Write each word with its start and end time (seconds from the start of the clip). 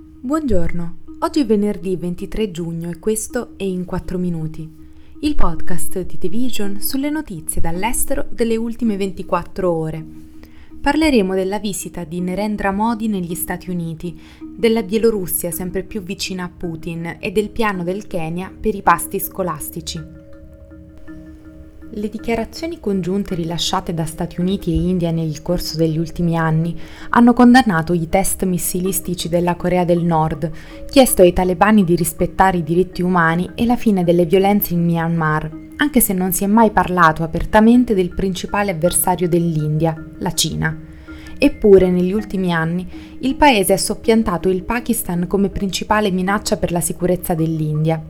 Buongiorno, 0.00 0.98
oggi 1.20 1.40
è 1.40 1.46
venerdì 1.46 1.96
23 1.96 2.52
giugno 2.52 2.88
e 2.88 3.00
questo 3.00 3.54
è 3.56 3.64
In 3.64 3.84
4 3.84 4.16
Minuti, 4.16 4.70
il 5.22 5.34
podcast 5.34 6.06
di 6.06 6.18
The 6.18 6.28
Vision 6.28 6.80
sulle 6.80 7.10
notizie 7.10 7.60
dall'estero 7.60 8.24
delle 8.30 8.56
ultime 8.56 8.96
24 8.96 9.68
ore. 9.68 10.06
Parleremo 10.80 11.34
della 11.34 11.58
visita 11.58 12.04
di 12.04 12.20
Narendra 12.20 12.70
Modi 12.70 13.08
negli 13.08 13.34
Stati 13.34 13.70
Uniti, 13.70 14.16
della 14.56 14.84
Bielorussia 14.84 15.50
sempre 15.50 15.82
più 15.82 16.00
vicina 16.00 16.44
a 16.44 16.52
Putin 16.56 17.16
e 17.18 17.32
del 17.32 17.50
piano 17.50 17.82
del 17.82 18.06
Kenya 18.06 18.52
per 18.56 18.76
i 18.76 18.82
pasti 18.82 19.18
scolastici. 19.18 20.17
Le 21.98 22.08
dichiarazioni 22.08 22.78
congiunte 22.78 23.34
rilasciate 23.34 23.92
da 23.92 24.04
Stati 24.04 24.40
Uniti 24.40 24.70
e 24.70 24.88
India 24.88 25.10
nel 25.10 25.42
corso 25.42 25.76
degli 25.76 25.98
ultimi 25.98 26.36
anni 26.38 26.78
hanno 27.08 27.32
condannato 27.32 27.92
i 27.92 28.08
test 28.08 28.44
missilistici 28.44 29.28
della 29.28 29.56
Corea 29.56 29.84
del 29.84 30.04
Nord, 30.04 30.48
chiesto 30.88 31.22
ai 31.22 31.32
talebani 31.32 31.82
di 31.82 31.96
rispettare 31.96 32.58
i 32.58 32.62
diritti 32.62 33.02
umani 33.02 33.50
e 33.56 33.66
la 33.66 33.74
fine 33.74 34.04
delle 34.04 34.26
violenze 34.26 34.74
in 34.74 34.84
Myanmar, 34.84 35.50
anche 35.78 35.98
se 35.98 36.12
non 36.12 36.30
si 36.30 36.44
è 36.44 36.46
mai 36.46 36.70
parlato 36.70 37.24
apertamente 37.24 37.94
del 37.94 38.14
principale 38.14 38.70
avversario 38.70 39.28
dell'India, 39.28 40.00
la 40.18 40.32
Cina. 40.32 40.78
Eppure 41.36 41.90
negli 41.90 42.12
ultimi 42.12 42.52
anni 42.52 42.86
il 43.22 43.34
paese 43.34 43.72
ha 43.72 43.76
soppiantato 43.76 44.48
il 44.48 44.62
Pakistan 44.62 45.26
come 45.26 45.48
principale 45.48 46.12
minaccia 46.12 46.58
per 46.58 46.70
la 46.70 46.80
sicurezza 46.80 47.34
dell'India 47.34 48.00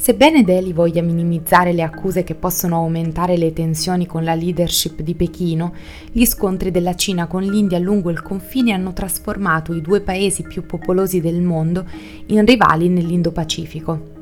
Sebbene 0.00 0.44
Delhi 0.44 0.72
voglia 0.72 1.02
minimizzare 1.02 1.74
le 1.74 1.82
accuse 1.82 2.24
che 2.24 2.34
possono 2.34 2.76
aumentare 2.76 3.36
le 3.36 3.52
tensioni 3.52 4.06
con 4.06 4.24
la 4.24 4.34
leadership 4.34 5.02
di 5.02 5.14
Pechino, 5.14 5.74
gli 6.10 6.24
scontri 6.24 6.70
della 6.70 6.94
Cina 6.94 7.26
con 7.26 7.42
l'India 7.42 7.78
lungo 7.78 8.08
il 8.08 8.22
confine 8.22 8.72
hanno 8.72 8.94
trasformato 8.94 9.74
i 9.74 9.82
due 9.82 10.00
paesi 10.00 10.42
più 10.42 10.64
popolosi 10.64 11.20
del 11.20 11.42
mondo 11.42 11.84
in 12.28 12.46
rivali 12.46 12.88
nell'Indo-Pacifico. 12.88 14.19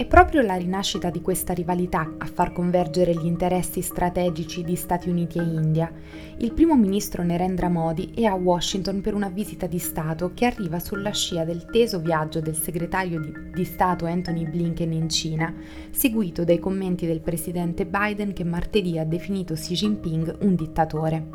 È 0.00 0.06
proprio 0.06 0.40
la 0.40 0.54
rinascita 0.54 1.10
di 1.10 1.20
questa 1.20 1.52
rivalità 1.52 2.14
a 2.16 2.24
far 2.24 2.52
convergere 2.52 3.12
gli 3.12 3.26
interessi 3.26 3.82
strategici 3.82 4.64
di 4.64 4.74
Stati 4.74 5.10
Uniti 5.10 5.36
e 5.36 5.42
India. 5.42 5.92
Il 6.38 6.54
primo 6.54 6.74
ministro 6.74 7.22
Narendra 7.22 7.68
Modi 7.68 8.10
è 8.14 8.24
a 8.24 8.32
Washington 8.32 9.02
per 9.02 9.12
una 9.12 9.28
visita 9.28 9.66
di 9.66 9.78
Stato 9.78 10.32
che 10.32 10.46
arriva 10.46 10.78
sulla 10.78 11.10
scia 11.10 11.44
del 11.44 11.66
teso 11.66 12.00
viaggio 12.00 12.40
del 12.40 12.56
segretario 12.56 13.20
di, 13.20 13.30
di 13.52 13.64
Stato 13.66 14.06
Anthony 14.06 14.48
Blinken 14.48 14.90
in 14.90 15.10
Cina, 15.10 15.54
seguito 15.90 16.44
dai 16.44 16.58
commenti 16.58 17.06
del 17.06 17.20
presidente 17.20 17.84
Biden 17.84 18.32
che 18.32 18.44
martedì 18.44 18.98
ha 18.98 19.04
definito 19.04 19.52
Xi 19.52 19.74
Jinping 19.74 20.38
un 20.40 20.54
dittatore. 20.54 21.26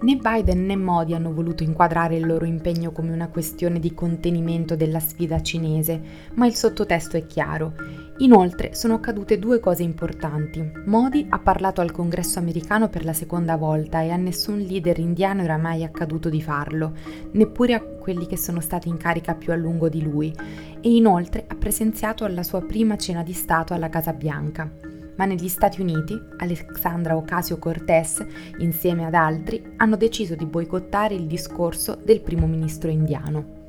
Né 0.00 0.16
Biden 0.16 0.66
né 0.66 0.76
Modi 0.76 1.14
hanno 1.14 1.32
voluto 1.32 1.62
inquadrare 1.62 2.16
il 2.16 2.26
loro 2.26 2.44
impegno 2.44 2.90
come 2.90 3.10
una 3.10 3.28
questione 3.28 3.78
di 3.78 3.94
contenimento 3.94 4.76
della 4.76 5.00
sfida 5.00 5.40
cinese, 5.40 6.00
ma 6.34 6.46
il 6.46 6.54
sottotesto 6.54 7.16
è 7.16 7.24
chiaro. 7.26 7.72
Inoltre 8.18 8.74
sono 8.74 8.94
accadute 8.94 9.38
due 9.38 9.60
cose 9.60 9.82
importanti. 9.82 10.70
Modi 10.84 11.26
ha 11.30 11.38
parlato 11.38 11.80
al 11.80 11.90
congresso 11.90 12.38
americano 12.38 12.88
per 12.88 13.04
la 13.04 13.14
seconda 13.14 13.56
volta 13.56 14.02
e 14.02 14.10
a 14.10 14.16
nessun 14.16 14.58
leader 14.58 14.98
indiano 14.98 15.42
era 15.42 15.56
mai 15.56 15.84
accaduto 15.84 16.28
di 16.28 16.42
farlo, 16.42 16.92
neppure 17.32 17.72
a 17.74 17.80
quelli 17.80 18.26
che 18.26 18.36
sono 18.36 18.60
stati 18.60 18.88
in 18.88 18.98
carica 18.98 19.34
più 19.34 19.52
a 19.52 19.56
lungo 19.56 19.88
di 19.88 20.02
lui, 20.02 20.34
e 20.80 20.94
inoltre 20.94 21.44
ha 21.48 21.54
presenziato 21.54 22.24
alla 22.24 22.42
sua 22.42 22.60
prima 22.60 22.96
cena 22.98 23.22
di 23.22 23.32
Stato 23.32 23.72
alla 23.72 23.88
Casa 23.88 24.12
Bianca 24.12 24.93
ma 25.16 25.24
negli 25.24 25.48
Stati 25.48 25.80
Uniti 25.80 26.20
Alexandra 26.38 27.16
Ocasio-Cortez, 27.16 28.24
insieme 28.58 29.04
ad 29.06 29.14
altri, 29.14 29.62
hanno 29.76 29.96
deciso 29.96 30.34
di 30.34 30.46
boicottare 30.46 31.14
il 31.14 31.26
discorso 31.26 31.98
del 32.02 32.20
primo 32.20 32.46
ministro 32.46 32.90
indiano. 32.90 33.62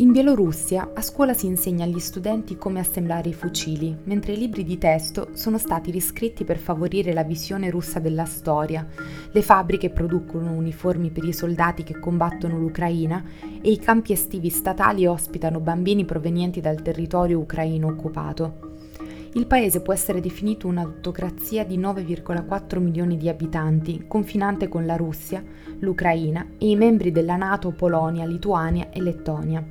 In 0.00 0.12
Bielorussia 0.12 0.92
a 0.94 1.02
scuola 1.02 1.34
si 1.34 1.46
insegna 1.46 1.84
agli 1.84 1.98
studenti 1.98 2.56
come 2.56 2.78
assemblare 2.78 3.30
i 3.30 3.34
fucili, 3.34 3.96
mentre 4.04 4.34
i 4.34 4.38
libri 4.38 4.62
di 4.62 4.78
testo 4.78 5.30
sono 5.32 5.58
stati 5.58 5.90
riscritti 5.90 6.44
per 6.44 6.58
favorire 6.58 7.12
la 7.12 7.24
visione 7.24 7.68
russa 7.68 7.98
della 7.98 8.24
storia. 8.24 8.86
Le 9.32 9.42
fabbriche 9.42 9.90
producono 9.90 10.52
uniformi 10.52 11.10
per 11.10 11.24
i 11.24 11.32
soldati 11.32 11.82
che 11.82 11.98
combattono 11.98 12.58
l'Ucraina 12.58 13.24
e 13.60 13.72
i 13.72 13.78
campi 13.80 14.12
estivi 14.12 14.50
statali 14.50 15.04
ospitano 15.04 15.58
bambini 15.58 16.04
provenienti 16.04 16.60
dal 16.60 16.80
territorio 16.80 17.40
ucraino 17.40 17.88
occupato 17.88 18.67
il 19.38 19.46
paese 19.46 19.82
può 19.82 19.92
essere 19.92 20.20
definito 20.20 20.66
un'autocrazia 20.66 21.64
di 21.64 21.78
9,4 21.78 22.80
milioni 22.80 23.16
di 23.16 23.28
abitanti, 23.28 24.06
confinante 24.08 24.66
con 24.66 24.84
la 24.84 24.96
Russia, 24.96 25.40
l'Ucraina 25.78 26.44
e 26.58 26.70
i 26.70 26.74
membri 26.74 27.12
della 27.12 27.36
Nato 27.36 27.70
Polonia, 27.70 28.26
Lituania 28.26 28.90
e 28.90 29.00
Lettonia. 29.00 29.64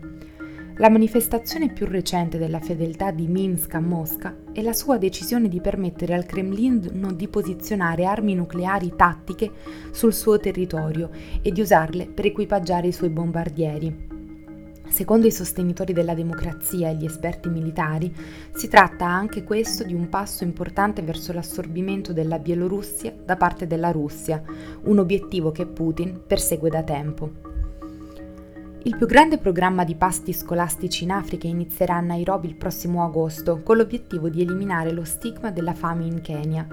La 0.78 0.90
manifestazione 0.90 1.74
più 1.74 1.86
recente 1.86 2.38
della 2.38 2.62
fedeltà 2.62 3.12
di 3.12 3.28
Minsk 3.28 3.74
a 3.74 3.82
Mosca 3.82 4.38
è 4.54 4.62
la 4.62 4.74
sua 4.74 4.98
decisione 4.98 5.50
di 5.50 5.60
permettere 5.60 6.14
al 6.14 6.26
Cremlino 6.26 7.12
di 7.12 7.28
posizionare 7.28 8.06
armi 8.06 8.36
nucleari 8.36 8.94
tattiche 8.96 9.52
sul 9.92 10.14
suo 10.14 10.40
territorio 10.40 11.10
e 11.42 11.52
di 11.52 11.60
usarle 11.60 12.08
per 12.08 12.26
equipaggiare 12.26 12.88
i 12.88 12.94
suoi 12.94 13.10
bombardieri. 13.10 14.17
Secondo 14.90 15.28
i 15.28 15.32
sostenitori 15.32 15.94
della 15.94 16.16
democrazia 16.16 16.90
e 16.90 16.96
gli 16.96 17.06
esperti 17.06 17.50
militari, 17.50 18.14
si 18.54 18.68
tratta 18.68 19.06
anche 19.06 19.44
questo 19.44 19.84
di 19.84 19.94
un 19.94 20.10
passo 20.10 20.44
importante 20.44 21.02
verso 21.02 21.34
l'assorbimento 21.34 22.14
della 22.14 22.40
Bielorussia 22.40 23.14
da 23.24 23.36
parte 23.36 23.68
della 23.68 23.92
Russia, 23.92 24.42
un 24.84 24.98
obiettivo 24.98 25.52
che 25.52 25.66
Putin 25.66 26.22
persegue 26.26 26.70
da 26.70 26.84
tempo. 26.84 27.32
Il 28.84 28.96
più 28.96 29.06
grande 29.06 29.38
programma 29.38 29.84
di 29.84 29.96
pasti 29.96 30.32
scolastici 30.32 31.04
in 31.04 31.12
Africa 31.12 31.46
inizierà 31.46 31.96
a 31.96 32.02
Nairobi 32.02 32.48
il 32.48 32.56
prossimo 32.56 33.04
agosto, 33.04 33.62
con 33.62 33.76
l'obiettivo 33.76 34.30
di 34.30 34.42
eliminare 34.42 34.92
lo 34.94 35.04
stigma 35.04 35.52
della 35.52 35.74
fame 35.74 36.06
in 36.06 36.22
Kenya. 36.22 36.66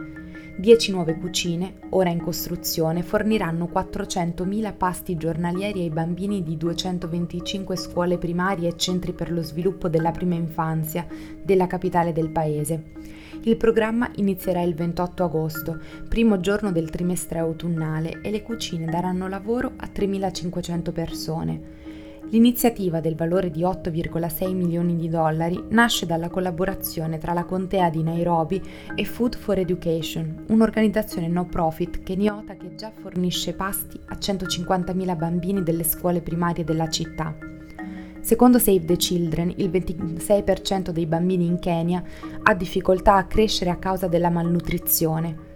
Dieci 0.56 0.92
nuove 0.92 1.18
cucine, 1.18 1.74
ora 1.90 2.10
in 2.10 2.22
costruzione, 2.22 3.02
forniranno 3.02 3.68
400.000 3.72 4.76
pasti 4.76 5.16
giornalieri 5.16 5.80
ai 5.80 5.90
bambini 5.90 6.42
di 6.42 6.56
225 6.56 7.76
scuole 7.76 8.18
primarie 8.18 8.68
e 8.68 8.76
centri 8.76 9.12
per 9.12 9.32
lo 9.32 9.42
sviluppo 9.42 9.88
della 9.88 10.12
prima 10.12 10.34
infanzia 10.34 11.06
della 11.42 11.66
capitale 11.66 12.12
del 12.12 12.30
paese. 12.30 12.92
Il 13.42 13.56
programma 13.56 14.08
inizierà 14.14 14.62
il 14.62 14.74
28 14.74 15.24
agosto, 15.24 15.80
primo 16.08 16.38
giorno 16.40 16.70
del 16.70 16.88
trimestre 16.88 17.40
autunnale, 17.40 18.20
e 18.22 18.30
le 18.30 18.42
cucine 18.42 18.86
daranno 18.86 19.28
lavoro 19.28 19.72
a 19.76 19.88
3.500 19.92 20.92
persone. 20.92 21.60
L'iniziativa 22.34 22.98
del 22.98 23.14
valore 23.14 23.48
di 23.48 23.60
8,6 23.60 24.52
milioni 24.56 24.96
di 24.96 25.08
dollari 25.08 25.66
nasce 25.68 26.04
dalla 26.04 26.28
collaborazione 26.28 27.16
tra 27.16 27.32
la 27.32 27.44
contea 27.44 27.90
di 27.90 28.02
Nairobi 28.02 28.60
e 28.96 29.04
Food 29.04 29.36
for 29.36 29.56
Education, 29.56 30.42
un'organizzazione 30.48 31.28
no 31.28 31.46
profit 31.46 32.02
keniota 32.02 32.56
che 32.56 32.74
già 32.74 32.90
fornisce 32.90 33.52
pasti 33.52 34.00
a 34.06 34.16
150.000 34.16 35.16
bambini 35.16 35.62
delle 35.62 35.84
scuole 35.84 36.22
primarie 36.22 36.64
della 36.64 36.88
città. 36.88 37.32
Secondo 38.20 38.58
Save 38.58 38.84
the 38.84 38.96
Children, 38.96 39.52
il 39.58 39.70
26% 39.70 40.90
dei 40.90 41.06
bambini 41.06 41.46
in 41.46 41.60
Kenya 41.60 42.02
ha 42.42 42.54
difficoltà 42.54 43.14
a 43.14 43.26
crescere 43.26 43.70
a 43.70 43.76
causa 43.76 44.08
della 44.08 44.30
malnutrizione. 44.30 45.52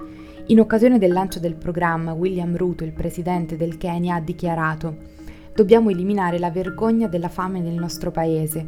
In 0.47 0.61
occasione 0.61 0.99
del 0.99 1.11
lancio 1.11 1.41
del 1.41 1.57
programma, 1.57 2.13
William 2.13 2.57
Ruto, 2.57 2.85
il 2.85 2.93
presidente 2.93 3.57
del 3.57 3.79
Kenya, 3.79 4.15
ha 4.15 4.21
dichiarato 4.21 5.17
Dobbiamo 5.59 5.91
eliminare 5.91 6.39
la 6.39 6.53
vergogna 6.53 7.09
della 7.09 7.29
fame 7.29 7.59
nel 7.59 7.75
nostro 7.75 8.13
paese. 8.13 8.65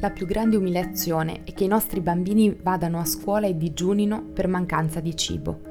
La 0.00 0.08
più 0.08 0.24
grande 0.24 0.56
umiliazione 0.56 1.42
è 1.44 1.52
che 1.52 1.64
i 1.64 1.68
nostri 1.68 2.00
bambini 2.00 2.56
vadano 2.62 2.98
a 2.98 3.04
scuola 3.04 3.46
e 3.46 3.58
digiunino 3.58 4.22
per 4.32 4.48
mancanza 4.48 5.00
di 5.00 5.14
cibo. 5.14 5.69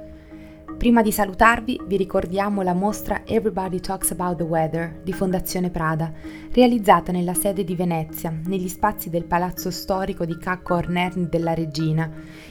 Prima 0.80 1.02
di 1.02 1.12
salutarvi 1.12 1.82
vi 1.88 1.98
ricordiamo 1.98 2.62
la 2.62 2.74
mostra 2.74 3.24
Everybody 3.26 3.82
Talks 3.82 4.12
About 4.12 4.38
the 4.38 4.44
Weather 4.44 5.02
di 5.04 5.12
Fondazione 5.12 5.72
Prada, 5.72 6.10
realizzata 6.54 7.12
nella 7.12 7.34
sede 7.34 7.66
di 7.66 7.76
Venezia, 7.76 8.34
negli 8.46 8.70
spazi 8.70 9.10
del 9.10 9.26
Palazzo 9.26 9.72
Storico 9.72 10.24
di 10.24 10.38
Cacco 10.38 10.76
Ornerni 10.76 11.28
della 11.28 11.54
Regina. 11.54 12.10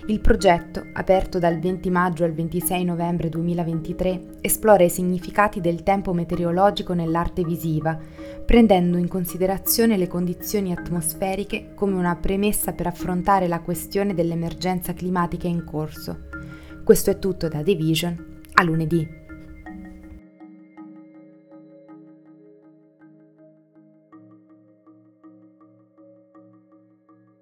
Il 0.09 0.21
progetto, 0.21 0.89
aperto 0.93 1.39
dal 1.39 1.59
20 1.59 1.89
maggio 1.89 2.25
al 2.25 2.35
26 2.35 2.85
novembre 2.85 3.31
2023, 3.31 4.25
esplora 4.43 4.85
i 4.85 4.91
significati 4.91 5.63
del 5.63 5.83
tempo 5.83 6.13
meteorologico 6.13 6.93
nell'arte 6.93 7.43
visiva, 7.45 7.99
prendendo 8.45 8.99
in 8.99 9.09
considerazione 9.09 9.97
le 9.97 10.07
condizioni 10.07 10.71
atmosferiche 10.71 11.71
come 11.75 11.95
una 11.95 12.15
premessa 12.15 12.75
per 12.75 12.89
affrontare 12.89 13.49
la 13.49 13.61
questione 13.61 14.13
dell'emergenza 14.13 14.93
climatica 14.93 15.49
in 15.49 15.65
corso. 15.65 16.27
Questo 16.89 17.11
è 17.11 17.19
tutto 17.19 17.49
da 17.49 17.63
The 17.63 17.75
Vision. 17.75 18.28
A 18.59 18.65
lunedì. 18.65 19.18